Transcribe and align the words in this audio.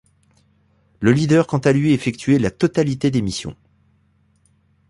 Le 0.99 1.11
leader 1.11 1.45
quant 1.45 1.59
à 1.59 1.73
lui 1.73 1.93
effectuait 1.93 2.39
la 2.39 2.49
totalité 2.49 3.11
des 3.11 3.21
missions. 3.21 3.55